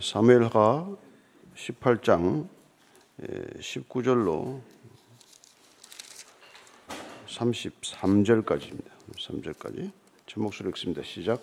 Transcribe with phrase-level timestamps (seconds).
[0.00, 0.84] 사무엘하
[1.54, 2.48] 18장
[3.60, 4.58] 19절로
[7.28, 8.90] 33절까지입니다.
[9.16, 9.90] 3절까지
[10.26, 11.02] 제 목소리 읽습니다.
[11.04, 11.40] 시작.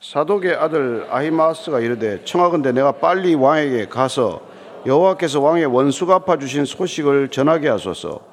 [0.00, 4.40] 사독의 아들 아히마스가 이르되 청하건대 내가 빨리 왕에게 가서
[4.86, 8.26] 여호와께서 왕의 원수 갚아 주신 소식을 전하게 하소서.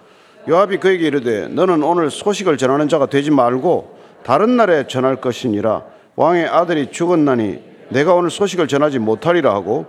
[0.48, 5.86] 요압이 그에게 이르되 너는 오늘 소식을 전하는 자가 되지 말고 다른 날에 전할 것이니라
[6.16, 9.86] 왕의 아들이 죽었나니 내가 오늘 소식을 전하지 못하리라 하고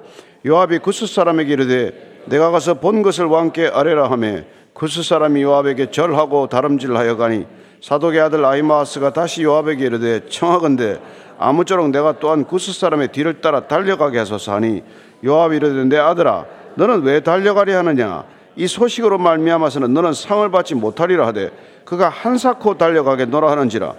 [0.46, 6.46] 요압이 구스 사람에게 이르되 내가 가서 본 것을 왕께 아뢰라 하매 구스 사람이 요압에게 절하고
[6.48, 7.46] 다름질하여 가니
[7.82, 10.98] 사독의 아들 아이마스가 다시 요압에게 이르되 청하건대
[11.38, 14.82] 아무쪼록 내가 또한 구스 사람의 뒤를 따라 달려가게 하소서 하니
[15.24, 16.46] 요압이 이르되 내 아들아
[16.76, 18.24] 너는 왜 달려가려 하느냐?
[18.56, 21.50] 이 소식으로 말미암아서는 너는 상을 받지 못하리라 하되
[21.84, 23.94] 그가 한사코 달려가게 노라 하는지라.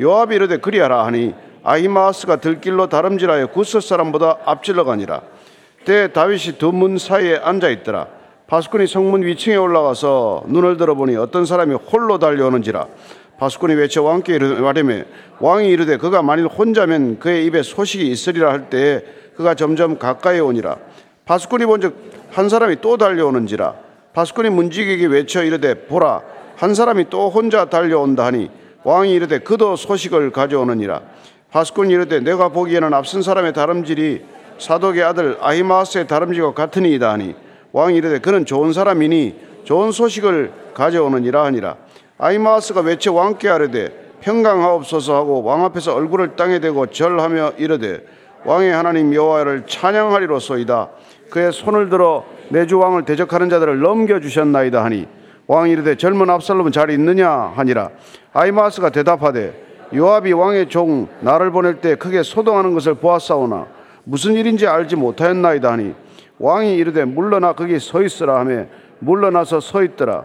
[0.00, 1.34] 요압이 이르되 그리하라 하니
[1.64, 5.22] 아히마스가 들길로 다름질하여 구스 사람보다 앞질러 가니라.
[5.84, 8.06] 때 다윗이 두 문 사이에 앉아 있더라.
[8.46, 12.86] 바스꾼이 성문 위층에 올라가서 눈을 들어보니 어떤 사람이 홀로 달려오는지라.
[13.38, 15.02] 바스꾼이 외쳐 왕께 말하며
[15.40, 19.00] 왕이 이르되 그가 만일 혼자면 그의 입에 소식이 있으리라 할 때에
[19.34, 20.76] 그가 점점 가까이 오니라.
[21.24, 21.96] 바스꾼이 본즉
[22.30, 23.74] 한 사람이 또 달려오는지라.
[24.12, 26.20] 바스꾼이 문지기에게 외쳐 이르되 보라
[26.56, 28.50] 한 사람이 또 혼자 달려온다 하니
[28.84, 31.00] 왕이 이르되 그도 소식을 가져오느니라
[31.54, 34.24] 바스꾼이 이르되 내가 보기에는 앞선 사람의 다름질이
[34.58, 37.36] 사독의 아들 아히마스의 다름질과 같으니이다 하니
[37.70, 41.76] 왕이 이르되 그는 좋은 사람이니 좋은 소식을 가져오느니라 하니라.
[42.18, 48.04] 아히마스가 외쳐 왕께 아뢰되 평강하옵소서 하고 왕 앞에서 얼굴을 땅에 대고 절하며 이르되
[48.44, 50.88] 왕의 하나님 여호와를 찬양하리로소이다.
[51.30, 55.06] 그의 손을 들어 내 주 왕을 대적하는 자들을 넘겨 주셨나이다 하니
[55.46, 57.90] 왕이 이르되 젊은 압살롬은 잘 있느냐 하니라.
[58.32, 59.62] 아이마스가 대답하되
[59.94, 63.66] 요압이 왕의 종 나를 보낼 때 크게 소동하는 것을 보았사오나
[64.04, 65.94] 무슨 일인지 알지 못하였나이다 하니
[66.38, 68.64] 왕이 이르되 물러나 거기 서 있으라 하며
[68.98, 70.24] 물러나서 서 있더라.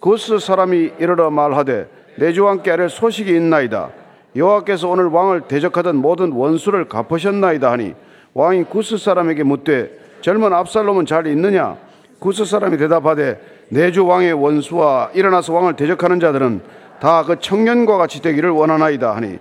[0.00, 3.90] 그스 사람이 이르러 말하되 내 주 왕께 아랠 소식이 있나이다.
[4.36, 7.94] 여호와께서 오늘 왕을 대적하던 모든 원수를 갚으셨나이다 하니
[8.34, 9.90] 왕이 구스 사람에게 묻되
[10.20, 11.76] 젊은 압살롬은 잘 있느냐?
[12.20, 13.40] 구스 사람이 대답하되
[13.70, 16.60] 내주 왕의 원수와 일어나서 왕을 대적하는 자들은
[17.00, 19.38] 다 그 청년과 같이 되기를 원하나이다 하니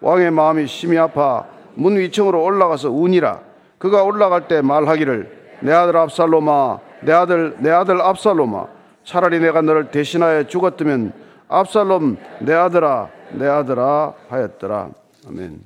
[0.00, 3.40] 왕의 마음이 심히 아파 문 위층으로 올라가서 우니라
[3.78, 8.66] 그가 올라갈 때 말하기를 내 아들 압살롬아 내 아들 내 아들 압살롬아
[9.04, 11.12] 차라리 내가 너를 대신하여 죽었으면
[11.48, 14.90] 압살롬 내 아들아 내 아들아 하였더라
[15.28, 15.64] 아멘.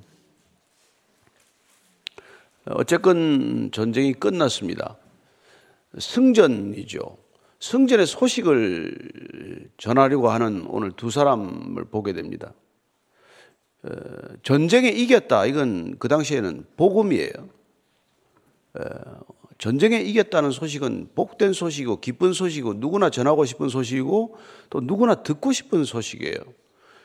[2.67, 4.97] 어쨌건 전쟁이 끝났습니다.
[5.99, 6.99] 승전이죠.
[7.61, 8.95] 승전의 소식을
[9.77, 12.53] 전하려고 하는 오늘 두 사람을 보게 됩니다.
[13.83, 13.89] 어,
[14.43, 15.47] 전쟁에 이겼다.
[15.47, 17.33] 이건 그 당시에는 복음이에요.
[18.75, 18.81] 어,
[19.59, 24.37] 전쟁에 이겼다는 소식은 복된 소식이고 기쁜 소식이고 누구나 전하고 싶은 소식이고
[24.71, 26.39] 또 누구나 듣고 싶은 소식이에요.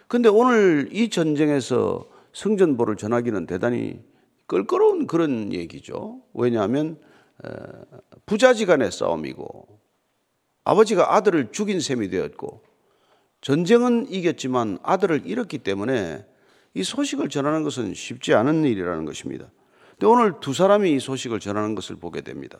[0.08, 4.00] 근데 오늘 이 전쟁에서 승전보를 전하기는 대단히
[4.48, 6.22] 껄끄러운 그런 얘기죠.
[6.34, 6.98] 왜냐하면
[8.26, 9.80] 부자지간의 싸움이고
[10.70, 12.62] 아버지가 아들을 죽인 셈이 되었고
[13.42, 16.24] 전쟁은 이겼지만 아들을 잃었기 때문에
[16.76, 19.46] 이 소식을 전하는 것은 쉽지 않은 일이라는 것입니다.
[19.92, 22.60] 근데 오늘 두 사람이 이 소식을 전하는 것을 보게 됩니다.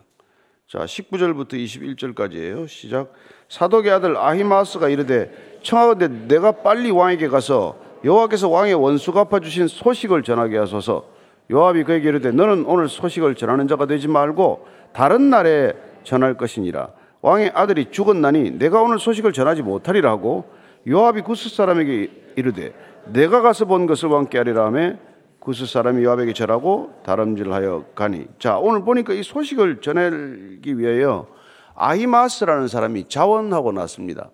[0.68, 2.68] 자, 19절부터 21절까지예요.
[2.68, 3.14] 시작.
[3.48, 10.24] 사독의 아들 아히마스가 이르되 청하건대 내가 빨리 왕에게 가서 여호와께서 왕의 원수 갚아 주신 소식을
[10.24, 11.08] 전하게 하소서.
[11.52, 16.99] 요압이 그에게 이르되 너는 오늘 소식을 전하는 자가 되지 말고 다른 날에 전할 것이니라.
[17.22, 20.46] 왕의 아들이 죽었나니 내가 오늘 소식을 전하지 못하리라 하고
[20.88, 22.74] 요압이 구스 사람에게 이르되
[23.08, 24.94] 내가 가서 본 것을 왕께 하리라 하며
[25.40, 31.28] 구스 사람이 요압에게 절하고 다름질하여 가니 자 오늘 보니까 이 소식을 전하기 위하여
[31.76, 34.32] 아히마스라는 사람이 자원하고 났습니다.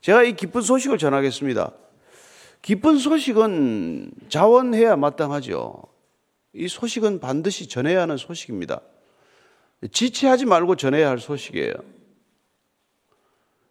[0.00, 1.72] 제가 이 기쁜 소식을 전하겠습니다.
[2.60, 5.82] 기쁜 소식은 자원해야 마땅하죠.
[6.54, 8.80] 이 소식은 반드시 전해야 하는 소식입니다.
[9.90, 11.74] 지체하지 말고 전해야 할 소식이에요.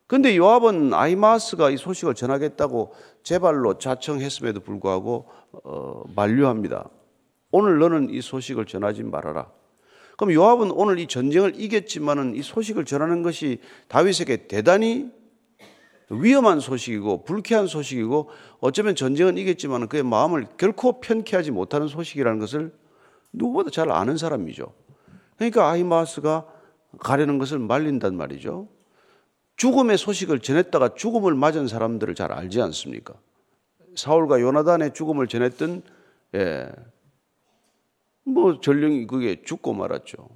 [0.08, 2.94] 근데 요압은 아이마스가 이 소식을 전하겠다고
[3.24, 5.30] 제발로 자청했음에도 불구하고
[5.64, 6.90] 어, 만류합니다.
[7.52, 9.50] 오늘 너는 이 소식을 전하지 말아라.
[10.18, 15.10] 그럼 요압은 오늘 이 전쟁을 이겼지만은 이 소식을 전하는 것이 다윗에게 대단히
[16.10, 18.30] 위험한 소식이고 불쾌한 소식이고
[18.60, 22.74] 어쩌면 전쟁은 이겼지만 그의 마음을 결코 편케 하지 못하는 소식이라는 것을
[23.32, 24.74] 누구보다 잘 아는 사람이죠.
[25.42, 26.46] 그러니까 아히마스가
[27.00, 28.68] 가려는 것을 말린단 말이죠.
[29.56, 33.16] 죽음의 소식을 전했다가 죽음을 맞은 사람들을 잘 알지 않습니까?
[33.96, 35.82] 사울과 요나단의 죽음을 전했던
[36.36, 36.70] 예,
[38.24, 40.30] 뭐 전령이 그게 죽고 말았죠.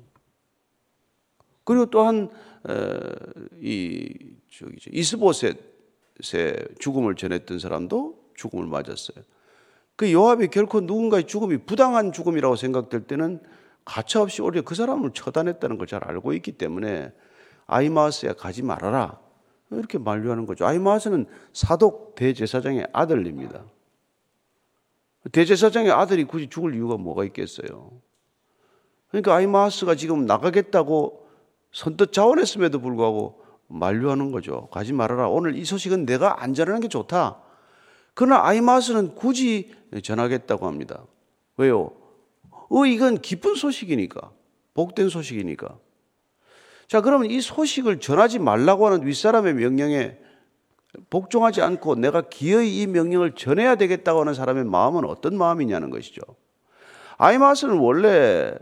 [1.65, 2.31] 그리고 또한
[3.61, 4.09] 이
[4.51, 5.55] 저기 이스보셋의
[6.79, 9.23] 죽음을 전했던 사람도 죽음을 맞았어요.
[9.95, 13.39] 그 요압이 결코 누군가의 죽음이 부당한 죽음이라고 생각될 때는
[13.85, 17.13] 가차없이 오히려 그 사람을 처단했다는 걸 잘 알고 있기 때문에
[17.67, 19.19] 아이마스에 가지 말아라.
[19.71, 20.65] 이렇게 만류하는 거죠.
[20.65, 23.63] 아이마스는 사독 대제사장의 아들입니다.
[25.31, 27.91] 대제사장의 아들이 굳이 죽을 이유가 뭐가 있겠어요?
[29.09, 31.27] 그러니까 아이마스가 지금 나가겠다고
[31.71, 34.67] 선뜻 자원했음에도 불구하고 만류하는 거죠.
[34.71, 35.27] 가지 말아라.
[35.29, 37.41] 오늘 이 소식은 내가 안 전하는 게 좋다.
[38.13, 39.73] 그러나 아이마스는 굳이
[40.03, 41.03] 전하겠다고 합니다.
[41.57, 41.91] 왜요?
[42.75, 44.31] 어, 이건 기쁜 소식이니까.
[44.73, 45.79] 복된 소식이니까.
[46.87, 50.17] 자, 그러면 이 소식을 전하지 말라고 하는 윗사람의 명령에
[51.09, 56.21] 복종하지 않고 내가 기어이 이 명령을 전해야 되겠다고 하는 사람의 마음은 어떤 마음이냐는 것이죠.
[57.17, 58.53] 아이마스는 원래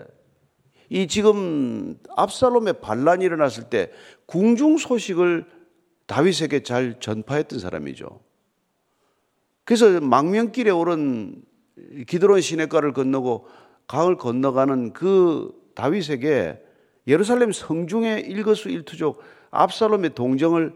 [0.90, 3.92] 이 지금 압살롬의 반란이 일어났을 때
[4.28, 5.46] 궁중 소식을
[6.06, 8.22] 다윗에게 잘 전파했던 사람이죠.
[9.64, 11.42] 그래서 망명길에 오른
[12.08, 13.48] 기드론 시내가를 건너고
[13.88, 16.62] 강을 건너가는 그 다윗에게
[17.08, 19.22] 예루살렘 성중의 일거수 일투족
[19.52, 20.76] 압살롬의 동정을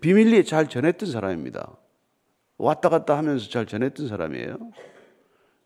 [0.00, 1.76] 비밀리에 잘 전했던 사람입니다.
[2.58, 4.58] 왔다 갔다 하면서 잘 전했던 사람이에요.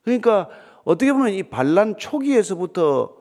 [0.03, 0.49] 그러니까
[0.85, 3.17] 어떻게 보면 이 반란 초기에서부터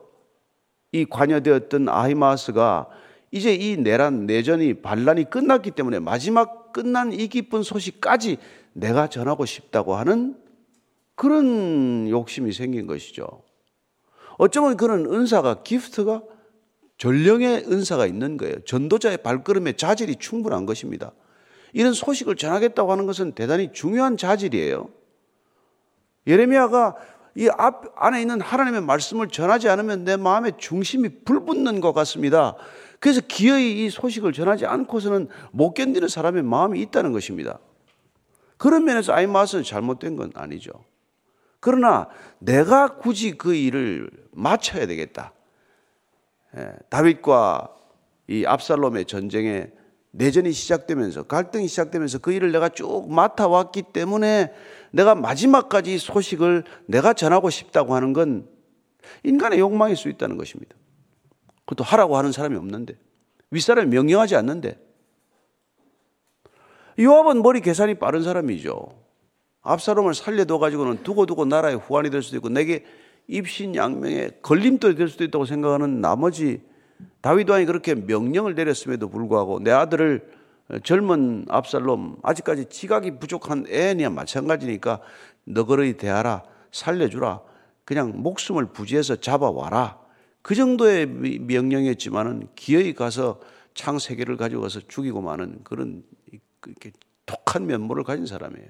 [0.92, 2.88] 이 관여되었던 아히마스가
[3.30, 8.36] 이제 이 내란 내전이 반란이 끝났기 때문에 마지막 끝난 이 기쁜 소식까지
[8.74, 10.36] 내가 전하고 싶다고 하는
[11.14, 13.26] 그런 욕심이 생긴 것이죠.
[14.38, 16.22] 어쩌면 그런 은사가 기프트가
[16.98, 18.60] 전령의 은사가 있는 거예요.
[18.64, 21.12] 전도자의 발걸음에 자질이 충분한 것입니다.
[21.72, 24.88] 이런 소식을 전하겠다고 하는 것은 대단히 중요한 자질이에요.
[26.26, 26.96] 예레미야가
[27.36, 32.56] 이 앞 안에 있는 하나님의 말씀을 전하지 않으면 내 마음의 중심이 불붙는 것 같습니다.
[33.00, 37.58] 그래서 기어이 이 소식을 전하지 않고서는 못 견디는 사람의 마음이 있다는 것입니다.
[38.58, 40.72] 그런 면에서 아이마스는 잘못된 건 아니죠.
[41.62, 42.08] 그러나
[42.40, 45.32] 내가 굳이 그 일을 마쳐야 되겠다.
[46.56, 47.72] 예, 다윗과
[48.26, 49.70] 이 압살롬의 전쟁에
[50.10, 54.52] 내전이 시작되면서 갈등이 시작되면서 그 일을 내가 쭉 맡아왔기 때문에
[54.90, 58.48] 내가 마지막까지 소식을 내가 전하고 싶다고 하는 건
[59.22, 60.74] 인간의 욕망일 수 있다는 것입니다.
[61.60, 62.98] 그것도 하라고 하는 사람이 없는데
[63.52, 64.84] 윗사람이 명령하지 않는데
[66.98, 69.01] 요압은 머리 계산이 빠른 사람이죠.
[69.62, 72.84] 압사롬을 살려둬 가지고는 두고두고 나라의 후환이 될 수도 있고 내게
[73.28, 76.62] 입신양명의 걸림돌이 될 수도 있다고 생각하는 나머지
[77.20, 80.28] 다윗 왕이 그렇게 명령을 내렸음에도 불구하고 내 아들을
[80.84, 85.00] 젊은 압살롬 아직까지 지각이 부족한 애니와 마찬가지니까
[85.44, 86.42] 너그러이 대하라
[86.72, 87.40] 살려주라
[87.84, 89.98] 그냥 목숨을 부지해서 잡아와라
[90.42, 93.40] 그 정도의 명령이었지만은 기어이 가서
[93.74, 96.02] 창세 개를 가지고 가서 죽이고 마는 그런
[96.66, 96.92] 이렇게
[97.26, 98.68] 독한 면모를 가진 사람이에요.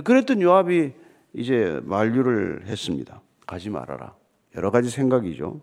[0.00, 0.92] 그랬던 요압이
[1.34, 3.20] 이제 만류를 했습니다.
[3.46, 4.14] 가지 말아라.
[4.56, 5.60] 여러 가지 생각이죠.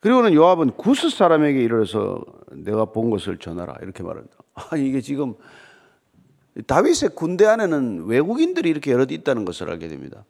[0.00, 4.36] 그리고는 요압은 구스 사람에게 이르러서 내가 본 것을 전하라 이렇게 말합니다.
[4.54, 5.34] 아 이게 지금
[6.66, 10.24] 다윗의 군대 안에는 외국인들이 이렇게 여럿 있다는 것을 알게 됩니다.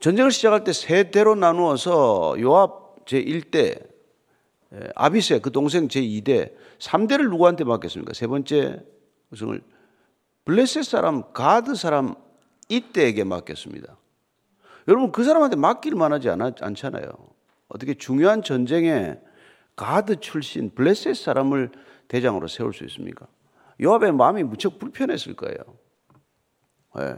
[0.00, 3.86] 전쟁을 시작할 때 세 대로 나누어서 요압 제 1대,
[4.94, 8.12] 아비세 그 동생 제 2대, 3대를 누구한테 맡겼습니까?
[8.14, 8.82] 세 번째
[9.36, 9.62] 우승을
[10.44, 12.14] 블레셋 사람, 가드 사람
[12.68, 13.96] 이때에게 맡겼습니다.
[14.88, 17.08] 여러분 그 사람한테 맡길 만하지 않잖아요.
[17.68, 19.18] 어떻게 중요한 전쟁에
[19.74, 21.70] 가드 출신 블레셋 사람을
[22.08, 23.26] 대장으로 세울 수 있습니까?
[23.82, 25.58] 요압의 마음이 무척 불편했을 거예요.
[26.96, 27.16] 네.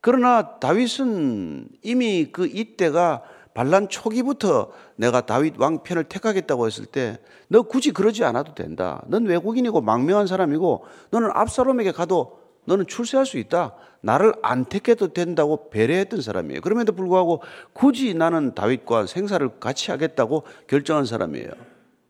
[0.00, 3.24] 그러나 다윗은 이미 그 이때가
[3.56, 9.02] 반란 초기부터 내가 다윗 왕 편을 택하겠다고 했을 때 너 굳이 그러지 않아도 된다.
[9.06, 13.74] 넌 외국인이고 망명한 사람이고 너는 압사롬에게 가도 너는 출세할 수 있다.
[14.00, 16.60] 나를 안 택해도 된다고 배려했던 사람이에요.
[16.60, 21.50] 그럼에도 불구하고 굳이 나는 다윗과 생사를 같이 하겠다고 결정한 사람이에요.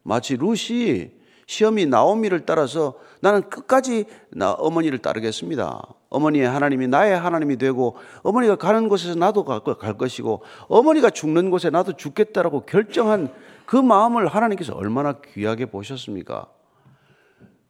[0.03, 1.13] 마치 루시
[1.47, 5.83] 시험이 나오미를 따라서 나는 끝까지 나 어머니를 따르겠습니다.
[6.09, 11.95] 어머니의 하나님이 나의 하나님이 되고 어머니가 가는 곳에서 나도 갈 것이고 어머니가 죽는 곳에 나도
[11.97, 13.33] 죽겠다라고 결정한
[13.65, 16.49] 그 마음을 하나님께서 얼마나 귀하게 보셨습니까?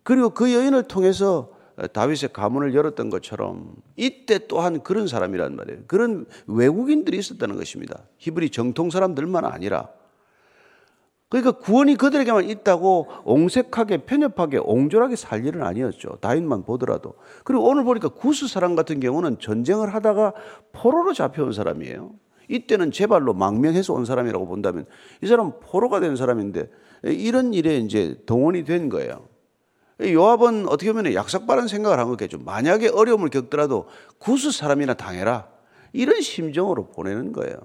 [0.02, 1.50] 그리고 그 여인을 통해서
[1.92, 5.80] 다윗의 가문을 열었던 것처럼 이때 또한 그런 사람이란 말이에요.
[5.86, 8.04] 그런 외국인들이 있었다는 것입니다.
[8.18, 9.88] 히브리 정통 사람들만 아니라
[11.28, 16.18] 그러니까 구원이 그들에게만 있다고 옹색하게 편협하게 옹졸하게 살 일은 아니었죠.
[16.20, 17.14] 다윗만 보더라도.
[17.44, 20.34] 그리고 오늘 보니까 구스 사람 같은 경우는 전쟁을 하다가
[20.72, 22.12] 포로로 잡혀온 사람이에요.
[22.48, 24.86] 이때는 제발로 망명해서 온 사람이라고 본다면
[25.20, 26.70] 이 사람은 포로가 된 사람인데
[27.02, 29.26] 이런 일에 이제 동원이 된 거예요.
[30.00, 32.38] 요압은 어떻게 보면 약삭빠른 생각을 한 거겠죠.
[32.38, 35.48] 만약에 어려움을 겪더라도 구스 사람이나 당해라.
[35.92, 37.56] 이런 심정으로 보내는 거예요.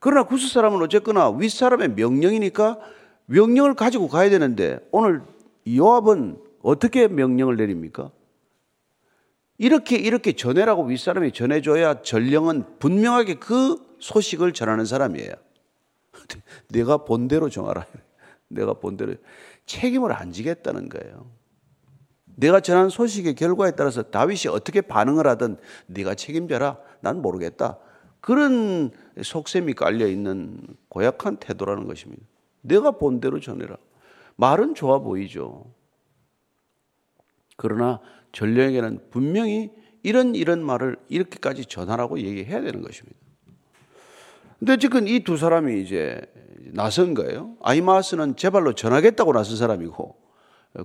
[0.00, 2.78] 그러나 구스 사람은 어쨌거나 윗사람의 명령이니까
[3.26, 5.22] 명령을 가지고 가야 되는데 오늘
[5.68, 8.10] 요압은 어떻게 명령을 내립니까?
[9.58, 15.32] 이렇게 이렇게 전해라고 윗사람이 전해줘야 전령은 분명하게 그 소식을 전하는 사람이에요.
[16.68, 17.86] 내가 본대로 정하라.
[18.48, 19.14] 내가 본대로
[19.66, 21.30] 책임을 안 지겠다는 거예요.
[22.36, 26.78] 내가 전한 소식의 결과에 따라서 다윗이 어떻게 반응을 하든 네가 책임져라.
[27.02, 27.78] 난 모르겠다.
[28.20, 28.90] 그런
[29.22, 32.22] 속셈이 깔려 있는 고약한 태도라는 것입니다.
[32.62, 33.76] 내가 본대로 전해라.
[34.36, 35.64] 말은 좋아 보이죠.
[37.56, 38.00] 그러나
[38.32, 39.70] 전령에게는 분명히
[40.02, 43.18] 이런 이런 말을 이렇게까지 전하라고 얘기해야 되는 것입니다.
[44.58, 46.20] 근데 지금 이 두 사람이 이제
[46.72, 47.56] 나선 거예요.
[47.62, 50.16] 아이마스는 제발로 전하겠다고 나선 사람이고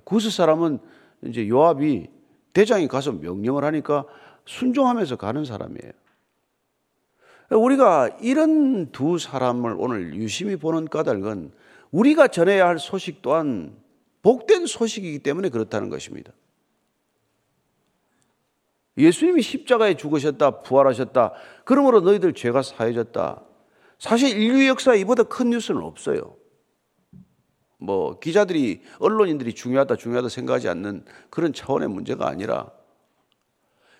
[0.04, 0.80] 구스 사람은
[1.25, 2.08] 이제 요압이
[2.54, 4.06] 대장이 가서 명령을 하니까
[4.46, 5.92] 순종하면서 가는 사람이에요.
[7.50, 11.52] 우리가 이런 두 사람을 오늘 유심히 보는 까닭은
[11.92, 13.75] 우리가 전해야 할 소식 또한
[14.22, 16.34] 복된 소식이기 때문에 그렇다는 것입니다.
[18.98, 21.34] 예수님이 십자가에 죽으셨다, 부활하셨다.
[21.66, 23.42] 그러므로 너희들 죄가 사해졌다.
[24.00, 26.38] 사실 인류 역사에 이보다 큰 뉴스는 없어요.
[27.78, 32.72] 뭐 기자들이 언론인들이 중요하다 중요하다 생각하지 않는 그런 차원의 문제가 아니라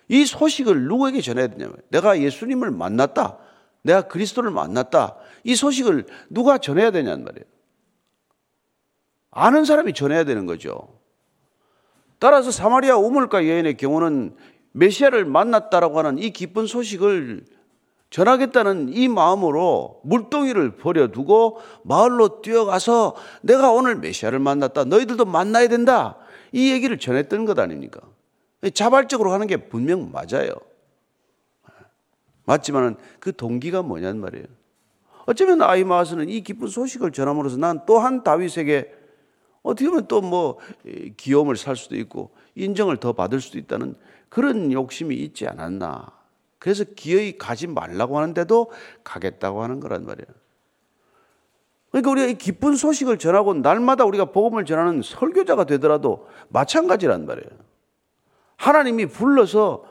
[0.08, 3.38] 이 소식을 누구에게 전해야 되냐면 내가 예수님을 만났다.
[3.82, 5.16] 내가 그리스도를 만났다.
[5.44, 7.44] 이 소식을 누가 전해야 되냐는 말이에요.
[9.30, 10.96] 아는 사람이 전해야 되는 거죠.
[12.18, 14.34] 따라서 사마리아 우물가 여인의 경우는
[14.72, 17.44] 메시아를 만났다라고 하는 이 기쁜 소식을
[18.10, 24.84] 전하겠다는 이 마음으로 물동이를 버려두고 마을로 뛰어가서 내가 오늘 메시아를 만났다.
[24.84, 26.16] 너희들도 만나야 된다.
[26.52, 28.00] 이 얘기를 전했던 것 아닙니까?
[28.70, 30.50] 자발적으로 하는 게 분명 맞아요.
[32.44, 34.46] 맞지만 그 동기가 뭐냐는 말이에요.
[35.26, 38.94] 어쩌면 아이마스는 이 기쁜 소식을 전함으로써 난 또한 다윗에게
[39.62, 40.58] 어떻게 보면 또 뭐
[41.16, 43.96] 기염을 살 수도 있고 인정을 더 받을 수도 있다는
[44.28, 46.12] 그런 욕심이 있지 않았나.
[46.58, 48.70] 그래서 기어이 가지 말라고 하는데도
[49.04, 50.26] 가겠다고 하는 거란 말이에요.
[51.90, 57.65] 그러니까 우리가 이 기쁜 소식을 전하고 날마다 우리가 복음을 전하는 설교자가 되더라도 마찬가지란 말이에요.
[58.56, 59.84] 하나님이 불러서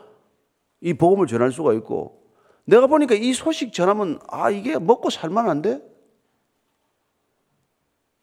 [0.80, 2.22] 이 복음을 전할 수가 있고
[2.64, 5.96] 내가 보니까 이 소식 전하면 아 이게 먹고 살만한데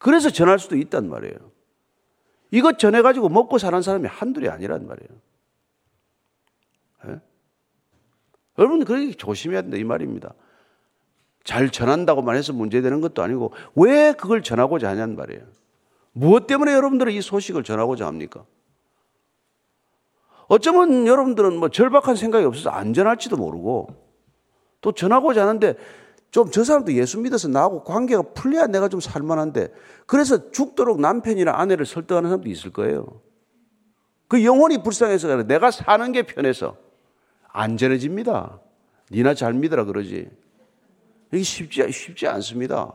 [0.04, 1.54] 그래서 전할 수도 있단 말이에요.
[2.52, 5.10] 이것 전해가지고 먹고 사는 사람이 한둘이 아니란 말이에요.
[7.08, 7.22] 예?
[8.60, 10.34] 여러분, 그렇게 조심해야 된다, 이 말입니다.
[11.46, 15.42] 잘 전한다고만 해서 문제되는 것도 아니고, 왜 그걸 전하고자 하냐는 말이에요.
[16.12, 18.46] 무엇 때문에 여러분들은 이 소식을 전하고자 합니까?
[20.54, 23.88] 어쩌면 여러분들은 뭐 절박한 생각이 없어서 안 전할지도 모르고,
[24.82, 25.76] 또 전하고자 하는데,
[26.30, 29.74] 좀 저 사람도 예수 믿어서 나하고 관계가 풀려야 내가 좀 살만한데,
[30.06, 33.22] 그래서 죽도록 남편이나 아내를 설득하는 사람도 있을 거예요.
[34.28, 36.78] 그 영혼이 불쌍해서 내가 사는 게 편해서
[37.48, 38.60] 안전해집니다.
[39.12, 40.30] 니나 잘 믿어라 그러지.
[41.32, 42.94] 이게 쉽지, 쉽지 않습니다.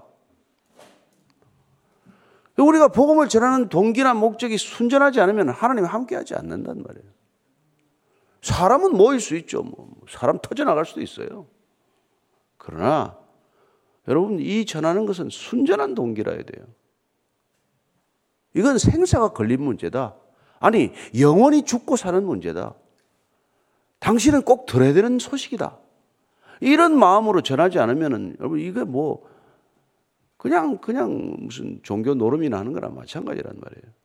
[2.56, 7.17] 우리가 복음을 전하는 동기나 목적이 순전하지 않으면 하나님 함께 하지 않는단 말이에요.
[8.42, 9.62] 사람은 모일 수 있죠.
[9.62, 9.88] 뭐.
[10.08, 11.46] 사람 터져나갈 수도 있어요.
[12.56, 13.18] 그러나
[14.06, 16.66] 여러분 이 전하는 것은 순전한 동기라야 돼요.
[18.54, 20.16] 이건 생사가 걸린 문제다.
[20.60, 22.74] 아니 영원히 죽고 사는 문제다.
[24.00, 25.78] 당신은 꼭 들어야 되는 소식이다.
[26.60, 29.26] 이런 마음으로 전하지 않으면은 여러분 이게 뭐
[30.36, 33.97] 그냥 그냥 무슨 종교 노름이나 하는 거랑 마찬가지란 말이에요.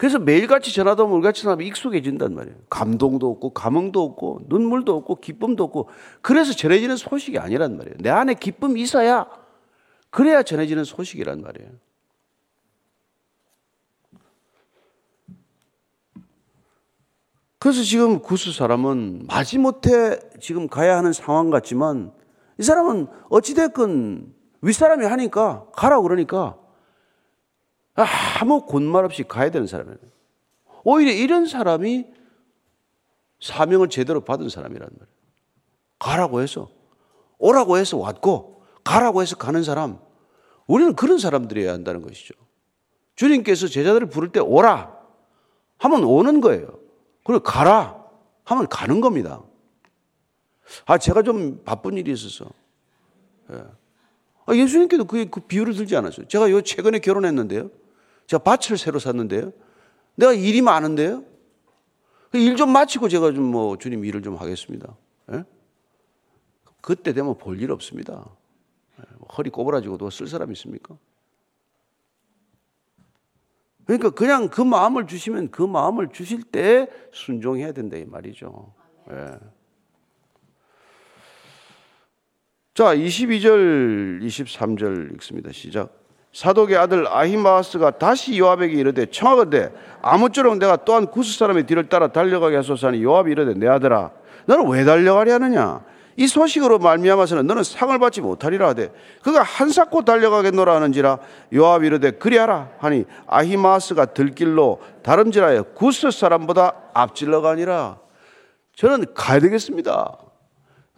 [0.00, 2.56] 그래서 매일같이 전하다 우리같이 사람이 익숙해진단 말이에요.
[2.70, 5.90] 감동도 없고, 감흥도 없고, 눈물도 없고, 기쁨도 없고,
[6.22, 7.96] 그래서 전해지는 소식이 아니란 말이에요.
[7.98, 9.28] 내 안에 기쁨이 있어야,
[10.08, 11.72] 그래야 전해지는 소식이란 말이에요.
[17.58, 22.10] 그래서 지금 구스 사람은 마지못해 지금 가야 하는 상황 같지만
[22.58, 26.56] 이 사람은 어찌됐건 윗사람이 하니까 가라 그러니까
[28.04, 29.98] 아무 곧말 없이 가야 되는 사람이에요.
[30.84, 32.06] 오히려 이런 사람이
[33.40, 35.20] 사명을 제대로 받은 사람이란 말이에요.
[35.98, 36.70] 가라고 해서
[37.38, 39.98] 오라고 해서 왔고 가라고 해서 가는 사람.
[40.66, 42.34] 우리는 그런 사람들이어야 한다는 것이죠.
[43.16, 44.96] 주님께서 제자들을 부를 때 오라
[45.78, 46.78] 하면 오는 거예요.
[47.24, 48.02] 그리고 가라
[48.44, 49.42] 하면 가는 겁니다.
[50.86, 52.46] 아, 제가 좀 바쁜 일이 있어서.
[53.52, 53.64] 예.
[54.46, 56.28] 아, 예수님께도 그, 그 비유를 들지 않았어요.
[56.28, 57.70] 제가 요 최근에 결혼했는데요.
[58.30, 59.52] 제가 밭을 새로 샀는데요.
[60.14, 61.24] 내가 일이 많은데요.
[62.30, 64.96] 그일좀 마치고 제가 좀 뭐 주님 일을 좀 하겠습니다.
[65.32, 65.42] 예?
[66.80, 68.24] 그때 되면 볼 일 없습니다.
[69.00, 69.02] 예,
[69.36, 70.96] 허리 꼬부라지고 누가 쓸 사람 있습니까?
[73.84, 78.72] 그러니까 그냥 그 마음을 주시면 그 마음을 주실 때 순종해야 된다 이 말이죠.
[79.10, 79.40] 예.
[82.74, 85.50] 자, 22절, 23절 읽습니다.
[85.50, 85.99] 시작.
[86.32, 89.70] 사독의 아들 아히마스가 다시 요압에게 이르되 청하건대
[90.00, 94.10] 아무쪼록 내가 또한 구스 사람의 뒤를 따라 달려가게 하소서 하니 요압이 이르되 내 아들아
[94.46, 95.82] 너는 왜 달려가려 하느냐?
[96.16, 101.18] 이 소식으로 말미암아서는 너는 상을 받지 못하리라 하되 그가 한사코 달려가겠노라 하는지라
[101.52, 107.98] 요압이 이르되 그리하라 하니 아히마스가 들길로 다름질하여 구스 사람보다 앞질러 가니라.
[108.76, 110.16] 저는 가야 되겠습니다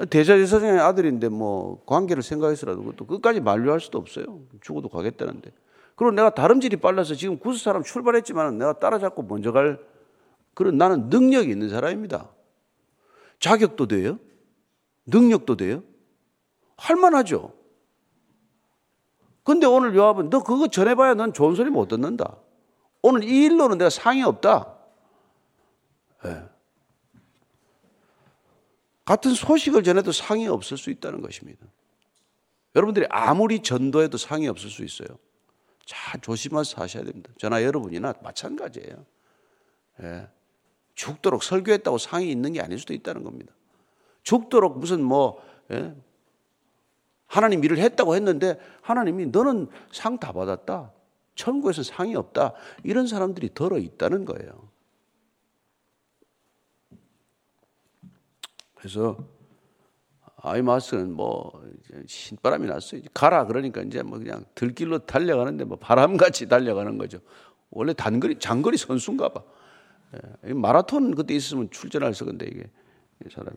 [0.09, 4.41] 대자제사장의 아들인데 뭐 관계를 생각해서라도 그것도 끝까지 만류할 수도 없어요.
[4.61, 5.53] 죽어도 가겠다는데.
[5.95, 9.79] 그리고 내가 다름질이 빨라서 지금 구수 사람 출발했지만 내가 따라잡고 먼저 갈
[10.55, 12.31] 그런 나는 능력이 있는 사람입니다.
[13.39, 14.19] 자격도 돼요.
[15.07, 15.83] 능력도 돼요.
[16.77, 17.53] 할만하죠.
[19.45, 22.37] 근데 오늘 요압은 너 그거 전해봐야 넌 좋은 소리 못 듣는다.
[23.03, 24.75] 오늘 이 일로는 내가 상이 없다.
[26.25, 26.43] 네.
[29.13, 31.67] 같은 소식을 전해도 상이 없을 수 있다는 것입니다.
[32.75, 35.19] 여러분들이 아무리 전도해도 상이 없을 수 있어요.
[35.85, 37.31] 자, 조심해서 하셔야 됩니다.
[37.37, 39.05] 저나 여러분이나 마찬가지예요.
[40.03, 40.29] 예.
[40.95, 43.53] 죽도록 설교했다고 상이 있는 게 아닐 수도 있다는 겁니다.
[44.23, 45.95] 죽도록 무슨 뭐, 예?
[47.27, 50.91] 하나님 일을 했다고 했는데 하나님이 너는 상 다 받았다.
[51.35, 52.55] 천국에서 상이 없다.
[52.83, 54.72] 이런 사람들이 덜어 있다는 거예요.
[58.83, 59.17] 그래서
[60.39, 61.63] 아이 마스는 뭐
[62.05, 63.01] 신바람이 났어요.
[63.15, 67.21] 가라 그러니까 이제 뭐 그냥 들길로 달려가는데 뭐 바람같이 달려가는 거죠.
[67.71, 69.45] 원래 단거리 장거리 선수인가 봐.
[70.45, 72.65] 예, 마라톤 그때 있으면 출전할 수 건데 이게
[73.33, 73.55] 사람.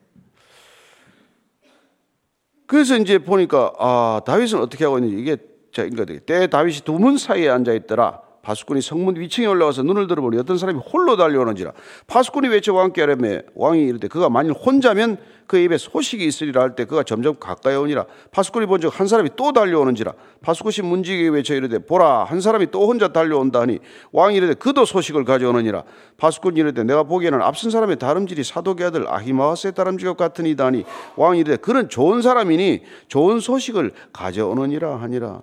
[2.68, 5.38] 그래서 이제 보니까 아 다윗은 어떻게 하고 있는지 이게
[5.72, 8.22] 자 그러니까 때 다윗이 두 문 사이에 앉아 있더라.
[8.46, 11.74] 파수꾼이 성문 위층에 올라와서 눈을 들어보니 어떤 사람이 홀로 달려오는지라
[12.06, 16.86] 파수꾼이 외쳐 왕께 아뢰매 왕이 이르되 그가 만일 혼자면 그 입에 소식이 있으리라 할 때
[16.86, 18.06] 그가 점점 가까이 오니라.
[18.32, 23.08] 파수꾼이 본즉 한 사람이 또 달려오는지라 파수꾼이 문지기에 외쳐 이르되 보라 한 사람이 또 혼자
[23.08, 23.80] 달려온다 하니
[24.12, 25.84] 왕이 이르되 그도 소식을 가져오느니라.
[26.18, 30.84] 파수꾼이 이르되 내가 보기에는 앞선 사람의 다름질이 사독의 아들 아히마스의 다름질 것 같으니다 하니
[31.16, 35.42] 왕이 이르되 그는 좋은 사람이니 좋은 소식을 가져오느니라 하니라.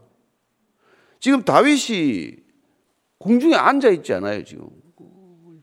[1.18, 2.42] 지금 다윗이
[3.22, 4.66] 공중에 앉아 있지 않아요, 지금.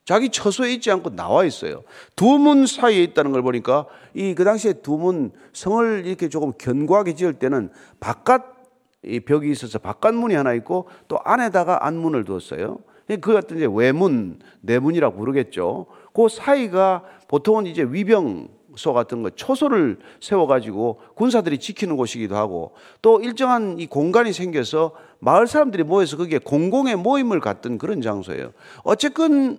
[0.05, 1.83] 자기 처소에 있지 않고 나와 있어요.
[2.15, 7.13] 두 문 사이에 있다는 걸 보니까 이 그 당시에 두 문 성을 이렇게 조금 견고하게
[7.13, 7.69] 지을 때는
[7.99, 8.57] 바깥
[9.03, 12.79] 이 벽이 있어서 바깥 문이 하나 있고 또 안에다가 안문을 두었어요.
[13.21, 15.87] 그 같은 이제 외문, 내문이라고 부르겠죠.
[16.13, 23.79] 그 사이가 보통은 이제 위병소 같은 거 초소를 세워가지고 군사들이 지키는 곳이기도 하고 또 일정한
[23.79, 28.53] 이 공간이 생겨서 마을 사람들이 모여서 그게 공공의 모임을 갖던 그런 장소예요.
[28.83, 29.57] 어쨌건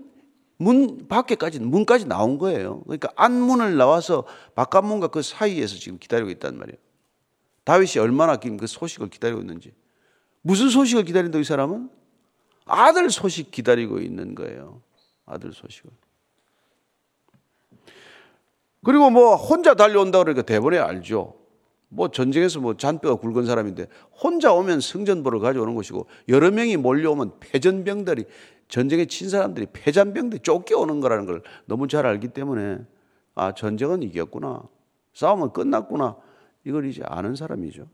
[0.56, 2.82] 문 밖에까지 문까지 나온 거예요.
[2.82, 6.78] 그러니까 안문을 나와서 바깥 문과 그 사이에서 지금 기다리고 있단 말이에요.
[7.64, 9.72] 다윗이 얼마나 긴 그 소식을 기다리고 있는지.
[10.42, 11.90] 무슨 소식을 기다린다 이 사람은?
[12.66, 14.82] 아들 소식 기다리고 있는 거예요.
[15.26, 15.90] 아들 소식을.
[18.82, 21.39] 그리고 뭐 혼자 달려온다 그러니까 대본에 알죠.
[21.90, 23.86] 뭐 전쟁에서 뭐 잔뼈가 굵은 사람인데
[24.22, 28.24] 혼자 오면 승전보를 가져오는 것이고 여러 명이 몰려오면 패전병들이
[28.68, 32.78] 전쟁에 친 사람들이 패전병들이 쫓겨오는 거라는 걸 너무 잘 알기 때문에
[33.34, 34.62] 아 전쟁은 이겼구나
[35.14, 36.16] 싸움은 끝났구나
[36.64, 37.88] 이걸 이제 아는 사람이죠.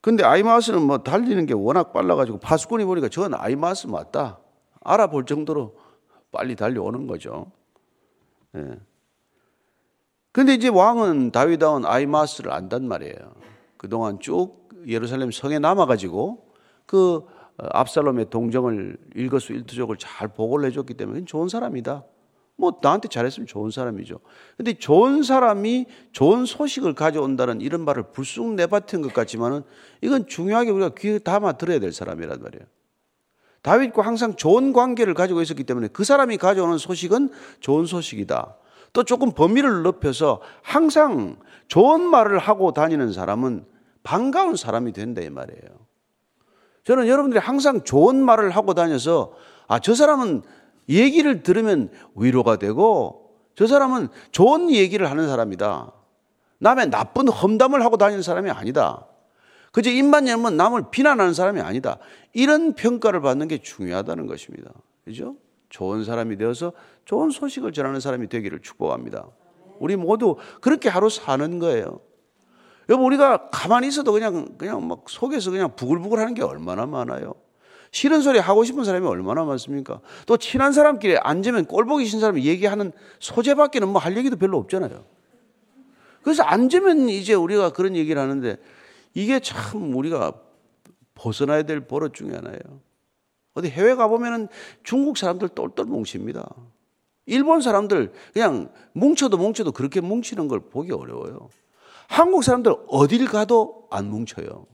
[0.00, 4.38] 근데 아이마스는 뭐 달리는 게 워낙 빨라가지고 파수꾼이 보니까 저건 아이마스 맞다
[4.82, 5.76] 알아볼 정도로
[6.30, 7.50] 빨리 달려오는 거죠.
[8.54, 8.78] 예.
[10.32, 13.34] 근데 이제 왕은 다윗다운 아이마스를 안단 말이에요.
[13.76, 16.52] 그동안 쭉 예루살렘 성에 남아가지고
[16.86, 17.24] 그
[17.58, 22.04] 어, 압살롬의 동정을 일거수일투족을 잘 보고를 해줬기 때문에 좋은 사람이다.
[22.56, 24.20] 뭐 나한테 잘했으면 좋은 사람이죠.
[24.56, 29.62] 근데 좋은 사람이 좋은 소식을 가져온다는 이런 말을 불쑥 내뱉은 것 같지만은
[30.02, 32.64] 이건 중요하게 우리가 귀에 담아 들어야 될 사람이란 말이에요.
[33.62, 38.56] 다윗과 항상 좋은 관계를 가지고 있었기 때문에 그 사람이 가져오는 소식은 좋은 소식이다.
[38.92, 41.36] 또 조금 범위를 넓혀서 항상
[41.68, 43.64] 좋은 말을 하고 다니는 사람은
[44.02, 45.90] 반가운 사람이 된다 이 말이에요.
[46.84, 49.32] 저는 여러분들이 항상 좋은 말을 하고 다녀서
[49.68, 50.42] 아, 저 사람은
[50.88, 55.92] 얘기를 들으면 위로가 되고 저 사람은 좋은 얘기를 하는 사람이다.
[56.58, 59.06] 남의 나쁜 험담을 하고 다니는 사람이 아니다.
[59.72, 61.98] 그저 입만 열면 남을 비난하는 사람이 아니다.
[62.32, 64.72] 이런 평가를 받는 게 중요하다는 것입니다.
[65.04, 65.36] 그죠?
[65.70, 66.72] 좋은 사람이 되어서
[67.06, 69.26] 좋은 소식을 전하는 사람이 되기를 축복합니다.
[69.78, 72.00] 우리 모두 그렇게 하루 사는 거예요.
[72.88, 77.34] 여러분, 우리가 가만히 있어도 그냥, 그냥 막 속에서 그냥 부글부글 하는 게 얼마나 많아요.
[77.92, 80.00] 싫은 소리 하고 싶은 사람이 얼마나 많습니까?
[80.26, 85.04] 또 친한 사람끼리 앉으면 꼴보기 싫은 사람이 얘기하는 소재밖에는 뭐 할 얘기도 별로 없잖아요.
[86.22, 88.56] 그래서 앉으면 이제 우리가 그런 얘기를 하는데
[89.14, 90.34] 이게 참 우리가
[91.14, 92.80] 벗어나야 될 버릇 중에 하나예요.
[93.54, 94.48] 어디 해외 가보면은
[94.82, 96.48] 중국 사람들 똘똘 뭉칩니다.
[97.26, 101.48] 일본 사람들 그냥 뭉쳐도 뭉쳐도 그렇게 뭉치는 걸 보기 어려워요.
[102.08, 104.66] 한국 사람들 어딜 가도 안 뭉쳐요.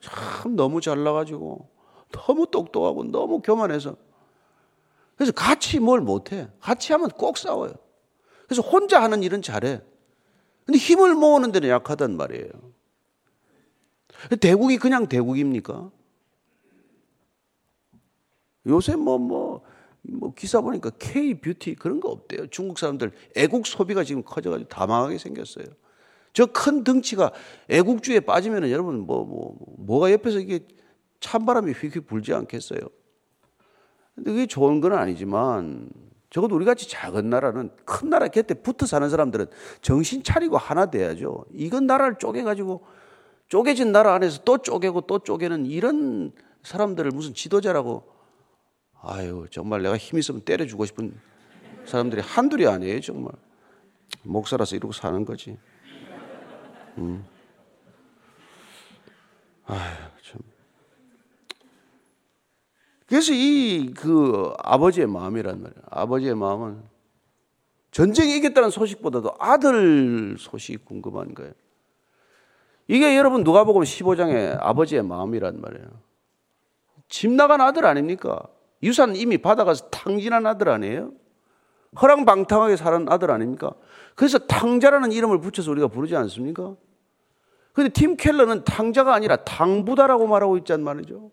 [0.00, 1.68] 참 너무 잘나가지고
[2.12, 3.96] 너무 똑똑하고 너무 교만해서
[5.16, 6.48] 그래서 같이 뭘 못해.
[6.60, 7.72] 같이 하면 꼭 싸워요.
[8.46, 9.80] 그래서 혼자 하는 일은 잘해.
[10.64, 12.50] 근데 힘을 모으는 데는 약하단 말이에요.
[14.40, 15.90] 대국이 그냥 대국입니까?
[18.66, 19.62] 요새 뭐, 뭐,
[20.02, 22.46] 뭐 기사 보니까 K 뷰티 그런 거 없대요.
[22.48, 25.66] 중국 사람들 애국 소비가 지금 커져가지고 다 망하게 생겼어요.
[26.32, 27.32] 저 큰 덩치가
[27.68, 30.66] 애국주의에 빠지면 여러분 뭐, 뭐, 뭐가 옆에서 이게
[31.20, 32.80] 찬바람이 휙휙 불지 않겠어요?
[34.14, 35.88] 근데 그게 좋은 건 아니지만
[36.30, 39.46] 적어도 우리 같이 작은 나라는 큰 나라 곁에 붙어 사는 사람들은
[39.80, 41.44] 정신 차리고 하나 돼야죠.
[41.52, 42.84] 이건 나라를 쪼개가지고
[43.48, 46.32] 쪼개진 나라 안에서 또 쪼개고 또 쪼개는 이런
[46.64, 48.13] 사람들을 무슨 지도자라고
[49.06, 51.14] 아유 정말 내가 힘 있으면 때려주고 싶은
[51.84, 53.32] 사람들이 한둘이 아니에요 정말
[54.22, 55.58] 목사라서 이러고 사는 거지.
[56.98, 57.24] 음.
[59.66, 59.78] 아유
[60.22, 60.40] 참.
[63.06, 65.82] 그래서 이 그 아버지의 마음이란 말이에요.
[65.90, 66.82] 아버지의 마음은
[67.90, 71.52] 전쟁에 이겼다는 소식보다도 아들 소식이 궁금한 거예요.
[72.88, 75.86] 이게 여러분 누가복음 15장의 아버지의 마음이란 말이에요.
[77.08, 78.46] 집 나간 아들 아닙니까?
[78.82, 81.12] 유산 이미 받아가서 탕진한 아들 아니에요?
[82.00, 83.72] 허랑방탕하게 사는 아들 아닙니까?
[84.14, 86.74] 그래서 탕자라는 이름을 붙여서 우리가 부르지 않습니까?
[87.72, 91.30] 근데 팀 켈러는 탕자가 아니라 탕부다라고 말하고 있단 말이죠.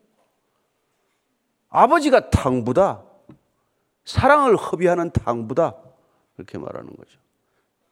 [1.70, 3.04] 아버지가 탕부다.
[4.06, 5.76] 사랑을 허비하는 탕부다.
[6.36, 7.20] 그렇게 말하는 거죠.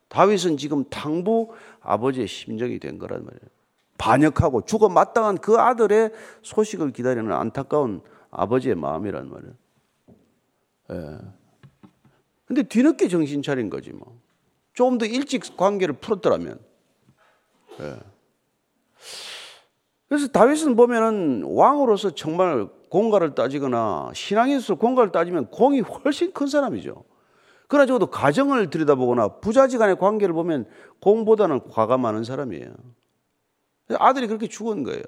[0.09, 3.41] 다윗은 지금 탕부 아버지의 심정이 된 거란 말이에요.
[3.99, 9.53] 반역하고 죽어 마땅한 그 아들의 소식을 기다리는 안타까운 아버지의 마음이란 말이에요.
[10.91, 11.17] 예.
[12.45, 14.19] 근데 뒤늦게 정신 차린 거지 뭐.
[14.73, 16.59] 조금 더 일찍 관계를 풀었더라면.
[17.81, 17.97] 예.
[20.07, 27.03] 그래서 다윗은 보면은 왕으로서 정말 공가를 따지거나 신앙에서 공가를 따지면 공이 훨씬 큰 사람이죠.
[27.67, 30.65] 그러나 적어도 가정을 들여다보거나 부자지간의 관계를 보면
[31.01, 32.73] 공보다는 과가 많은 사람이에요.
[33.99, 35.03] 아들이 그렇게 죽은 거예요.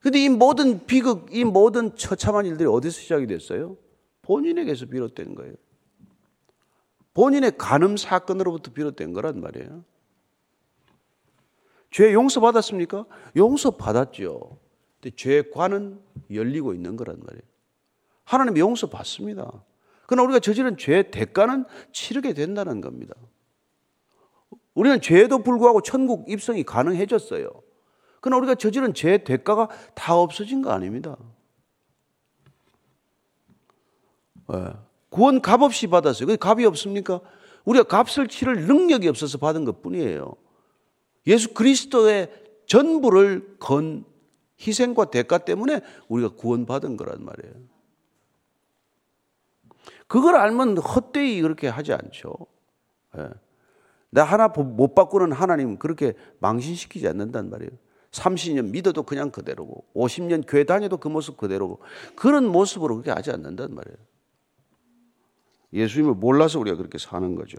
[0.00, 3.76] 근데 이 모든 비극, 이 모든 처참한 일들이 어디서 시작이 됐어요?
[4.22, 5.54] 본인에게서 비롯된 거예요.
[7.12, 9.84] 본인의 간음 사건으로부터 비롯된 거란 말이에요.
[11.90, 13.04] 죄 용서 받았습니까?
[13.36, 14.58] 용서 받았죠.
[15.00, 16.00] 근데 죄의 관은
[16.32, 17.42] 열리고 있는 거란 말이에요.
[18.24, 19.64] 하나님 용서 받습니다.
[20.06, 23.14] 그러나 우리가 저지른 죄의 대가는 치르게 된다는 겁니다.
[24.74, 27.50] 우리는 죄에도 불구하고 천국 입성이 가능해졌어요.
[28.20, 31.16] 그러나 우리가 저지른 죄의 대가가 다 없어진 거 아닙니다.
[34.48, 34.72] 네.
[35.08, 36.26] 구원 값 없이 받았어요.
[36.26, 37.20] 그 값이 없습니까?
[37.64, 40.34] 우리가 값을 치를 능력이 없어서 받은 것 뿐이에요.
[41.26, 42.30] 예수 그리스도의
[42.66, 44.04] 전부를 건
[44.60, 47.54] 희생과 대가 때문에 우리가 구원받은 거란 말이에요.
[50.06, 52.34] 그걸 알면 헛되이 그렇게 하지 않죠.
[53.16, 53.28] 예.
[54.10, 57.70] 나 하나 못 바꾸는 하나님 그렇게 망신시키지 않는단 말이에요.
[58.12, 61.80] 30년 믿어도 그냥 그대로고 50년 교회 다녀도 그 모습 그대로고
[62.16, 63.96] 그런 모습으로 그렇게 하지 않는단 말이에요.
[65.72, 67.58] 예수님을 몰라서 우리가 그렇게 사는 거죠.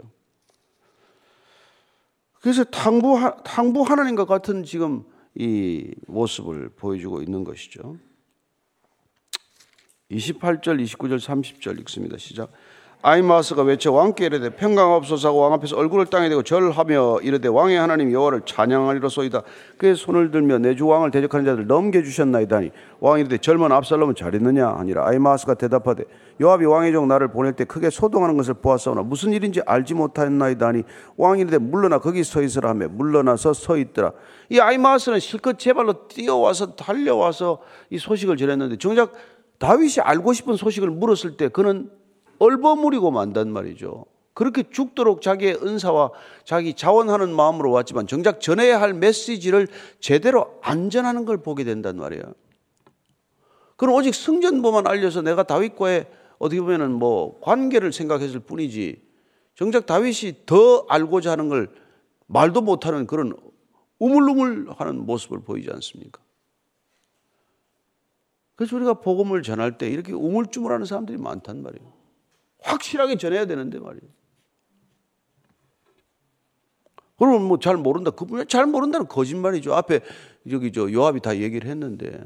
[2.41, 7.97] 그래서 탕부, 탕부 하나님과 같은 지금 이 모습을 보여주고 있는 것이죠.
[10.09, 12.17] 28절, 29절, 30절 읽습니다.
[12.17, 12.51] 시작.
[13.03, 18.11] 아이마스가 외쳐 왕께 이르되 평강없소서 하고 왕 앞에서 얼굴을 땅에 대고 절하며 이르되 왕의 하나님
[18.11, 19.41] 여호와를 찬양하리로소이다.
[19.77, 22.71] 그의 손을 들며 내 주 왕을 대적하는 자들 넘겨주셨나이다니.
[22.99, 25.07] 왕이 이르되 젊은 압살롬은 잘했느냐 하니라.
[25.07, 26.03] 아이마스가 대답하되
[26.39, 30.83] 요압이 왕의 종 나를 보낼 때 크게 소동하는 것을 보았사오나 무슨 일인지 알지 못하였나이다니.
[31.17, 34.11] 왕이 이르되 물러나 거기 서 있으라 하며 물러나서 서 있더라.
[34.49, 37.59] 이 아이마스는 실컷 제 발로 뛰어와서 달려와서
[37.89, 39.11] 이 소식을 전했는데 정작
[39.57, 41.89] 다윗이 알고 싶은 소식을 물었을 때 그는
[42.41, 44.05] 얼버무리고 만단 말이죠.
[44.33, 46.09] 그렇게 죽도록 자기의 은사와
[46.43, 49.67] 자기 자원하는 마음으로 왔지만 정작 전해야 할 메시지를
[49.99, 52.23] 제대로 안 전하는 걸 보게 된단 말이에요.
[53.75, 56.07] 그럼 오직 승전보만 알려서 내가 다윗과의
[56.39, 58.99] 어떻게 보면은 뭐 관계를 생각했을 뿐이지
[59.53, 61.69] 정작 다윗이 더 알고자 하는 걸
[62.25, 63.33] 말도 못하는 그런
[63.99, 66.19] 우물우물하는 모습을 보이지 않습니까?
[68.55, 72.00] 그래서 우리가 복음을 전할 때 이렇게 우물쭈물하는 사람들이 많단 말이에요.
[72.61, 74.09] 확실하게 전해야 되는데 말이에요.
[77.17, 78.09] 그러면 뭐 잘 모른다.
[78.11, 79.73] 그분 잘 모른다는 거짓말이죠.
[79.75, 79.99] 앞에
[80.49, 82.19] 여기 저 요압이 다 얘기를 했는데.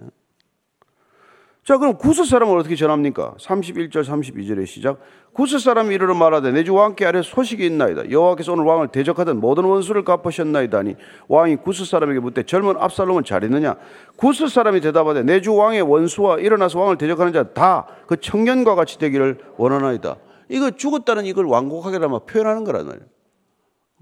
[1.65, 3.33] 자, 그럼 구스 사람을 어떻게 전합니까?
[3.39, 4.99] 31절 32절의 시작.
[5.33, 8.11] 구스 사람이 이르러 말하되 내 주 왕께 아래 소식이 있나이다.
[8.11, 10.95] 여호와께서 오늘 왕을 대적하던 모든 원수를 갚으셨나이다니
[11.27, 13.77] 왕이 구스 사람에게 묻되 젊은 압살롬은 잘했느냐?
[14.15, 18.99] 구스 사람이 대답하되 내 주 왕의 원수와 일어나서 왕을 대적하는 자 다 그 청년과 같이
[18.99, 20.17] 되기를 원하나이다.
[20.49, 23.07] 이거 죽었다는 이걸 완곡하게라마 표현하는 거란 말이에요.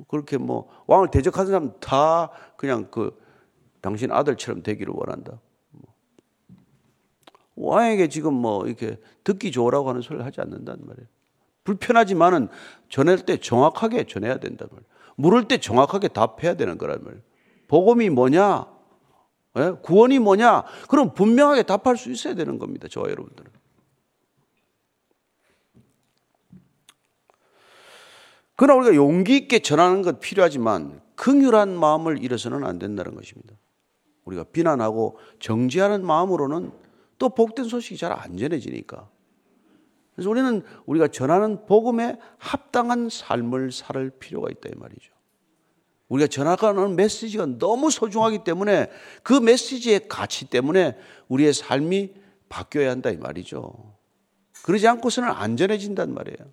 [0.09, 3.11] 그렇게 뭐 왕을 대적하는 사람 다 그냥 그
[3.79, 5.39] 당신 아들처럼 되기를 원한다.
[7.55, 11.07] 왕에게 지금 뭐 이렇게 듣기 좋으라고 하는 소리를 하지 않는단 말이에요.
[11.63, 12.49] 불편하지만은
[12.89, 14.87] 전할 때 정확하게 전해야 된단 말이에요.
[15.15, 17.21] 물을 때 정확하게 답해야 되는 거란 말이에요.
[17.67, 18.65] 복음이 뭐냐?
[19.57, 19.71] 예?
[19.81, 20.63] 구원이 뭐냐?
[20.89, 22.87] 그럼 분명하게 답할 수 있어야 되는 겁니다.
[22.87, 23.51] 저와 여러분들은.
[28.55, 33.55] 그러나 우리가 용기 있게 전하는 것 필요하지만 긍휼한 마음을 잃어서는 안 된다는 것입니다.
[34.25, 36.71] 우리가 비난하고 정지하는 마음으로는
[37.23, 39.09] 또 복된 소식이 잘 안 전해지니까.
[40.13, 45.13] 그래서 우리는 우리가 전하는 복음에 합당한 삶을 살 필요가 있다 이 말이죠.
[46.09, 48.91] 우리가 전하는 메시지가 너무 소중하기 때문에
[49.23, 50.97] 그 메시지의 가치 때문에
[51.29, 52.13] 우리의 삶이
[52.49, 53.95] 바뀌어야 한다 이 말이죠.
[54.63, 56.51] 그러지 않고서는 안 전해진단 말이에요.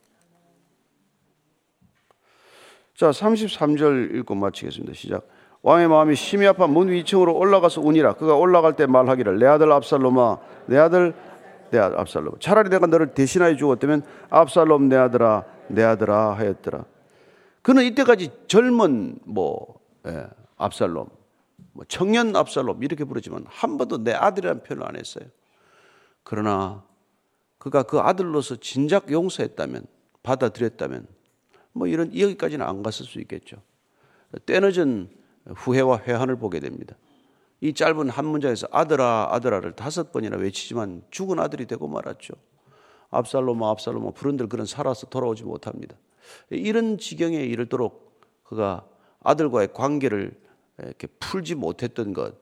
[2.94, 4.94] 자, 33절 읽고 마치겠습니다.
[4.94, 5.26] 시작.
[5.62, 8.14] 왕의 마음이 심히 아파 문 위층으로 올라가서 운이라.
[8.14, 11.14] 그가 올라갈 때 말하기를 내 아들 압살롬아 내 아들
[11.70, 12.34] 내 아들 압살롬.
[12.40, 16.84] 차라리 내가 너를 대신하여 죽었다면 압살롬 내 아들아 내 아들아 하였더라.
[17.62, 21.06] 그는 이때까지 젊은 뭐 예, 압살롬
[21.72, 25.26] 뭐 청년 압살롬 이렇게 부르지만 한 번도 내 아들이라는 표현을 안 했어요.
[26.22, 26.82] 그러나
[27.58, 29.86] 그가 그 아들로서 진작 용서했다면
[30.22, 31.06] 받아들였다면
[31.72, 33.58] 뭐 이런 여기까지는 안 갔을 수 있겠죠.
[34.46, 35.19] 때늦은
[35.56, 36.96] 후회와 회한을 보게 됩니다.
[37.60, 42.34] 이 짧은 한 문장에서 아들아 아들아를 다섯 번이나 외치지만 죽은 아들이 되고 말았죠.
[43.10, 45.96] 압살로마 압살로마 부른들 그런 살아서 돌아오지 못합니다.
[46.48, 48.86] 이런 지경에 이르도록 그가
[49.22, 50.38] 아들과의 관계를
[50.78, 52.34] 이렇게 풀지 못했던 것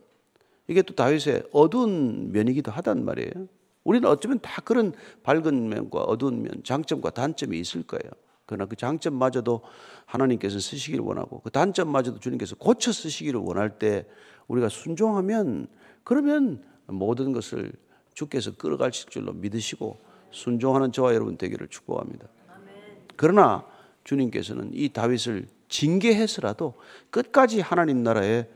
[0.68, 3.48] 이게 또 다윗의 어두운 면이기도 하단 말이에요.
[3.84, 4.92] 우리는 어쩌면 다 그런
[5.22, 8.10] 밝은 면과 어두운 면, 장점과 단점이 있을 거예요.
[8.48, 9.61] 그러나 그 장점마저도
[10.06, 14.06] 하나님께서 쓰시기를 원하고 그 단점마저도 주님께서 고쳐 쓰시기를 원할 때
[14.48, 15.66] 우리가 순종하면
[16.02, 17.70] 그러면 모든 것을
[18.14, 19.98] 주께서 끌어가실 줄로 믿으시고
[20.30, 22.26] 순종하는 저와 여러분 되기를 축복합니다.
[23.16, 23.66] 그러나
[24.04, 26.72] 주님께서는 이 다윗을 징계해서라도
[27.11, 28.48] 끝까지 하나님 나라의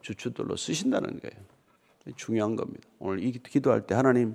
[0.00, 2.16] 주축들로 쓰신다는 거예요.
[2.16, 2.88] 중요한 겁니다.
[2.98, 4.34] 오늘 이 기도할 때 하나님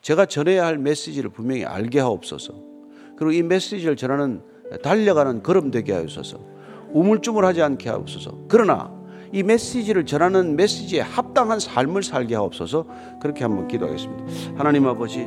[0.00, 2.77] 제가 전해야 할 메시지를 분명히 알게 하옵소서.
[3.18, 4.42] 그리고 이 메시지를 전하는
[4.80, 6.38] 달려가는 걸음 되게 하옵소서.
[6.92, 8.44] 우물쭈물하지 않게 하옵소서.
[8.46, 8.92] 그러나
[9.32, 12.86] 이 메시지를 전하는 메시지에 합당한 삶을 살게 하옵소서.
[13.20, 14.24] 그렇게 한번 기도하겠습니다.
[14.56, 15.26] 하나님 아버지,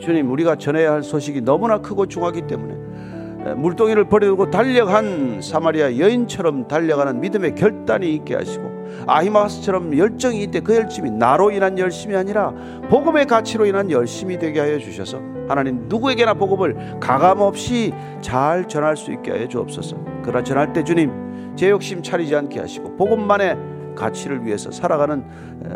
[0.00, 7.20] 주님 우리가 전해야 할 소식이 너무나 크고 중하기 때문에 물동이를 버리고 달려간 사마리아 여인처럼 달려가는
[7.20, 8.75] 믿음의 결단이 있게 하시고
[9.06, 12.52] 아히마스처럼 열정이 있대 그 열심이 나로 인한 열심이 아니라
[12.88, 19.12] 복음의 가치로 인한 열심이 되게 하여 주셔서 하나님 누구에게나 복음을 가감 없이 잘 전할 수
[19.12, 19.96] 있게 하여 주옵소서.
[20.22, 23.56] 그러나 전할 때 주님 제 욕심 차리지 않게 하시고 복음만의
[23.96, 25.24] 가치를 위해서 살아가는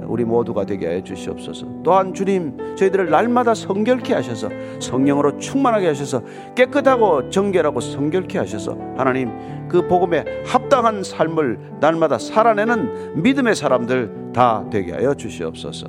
[0.05, 1.83] 우리 모두가 되게 하여 주시옵소서.
[1.83, 4.49] 또한 주님 저희들을 날마다 성결케 하셔서
[4.81, 6.23] 성령으로 충만하게 하셔서
[6.55, 9.31] 깨끗하고 정결하고 성결케 하셔서 하나님
[9.69, 15.87] 그 복음에 합당한 삶을 날마다 살아내는 믿음의 사람들 다 되게 하여 주시옵소서.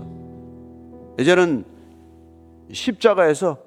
[1.20, 1.66] 이제는
[2.72, 3.58] 십자가에서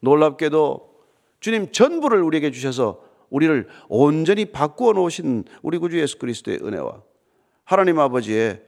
[0.00, 0.94] 놀랍게도
[1.40, 7.02] 주님 전부를 우리에게 주셔서 우리를 온전히 바꾸어 놓으신 우리 구주 예수 그리스도의 은혜와
[7.64, 8.62] 하나님 아버지의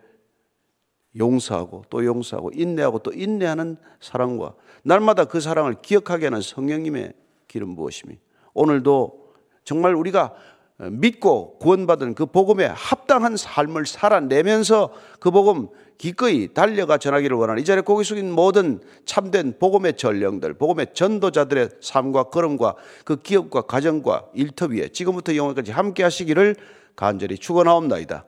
[1.17, 7.13] 용서하고 또 용서하고 인내하고 또 인내하는 사랑과 날마다 그 사랑을 기억하게 하는 성령님의
[7.49, 8.19] 기름 부으심이
[8.55, 9.27] 오늘도
[9.65, 10.35] 정말 우리가
[10.79, 17.81] 믿고 구원받은 그 복음에 합당한 삶을 살아내면서 그 복음 기꺼이 달려가 전하기를 원하는 이 자리에
[17.81, 22.75] 고개 숙인 모든 참된 복음의 전령들, 복음의 전도자들의 삶과 걸음과
[23.05, 26.57] 그 기업과 가정과 일터 위에 지금부터 영원까지 함께 하시기를
[26.95, 28.27] 간절히 축원하옵나이다.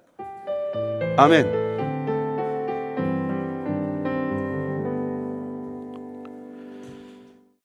[1.19, 1.68] 아멘.